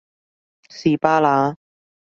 [0.71, 1.55] 士巴拿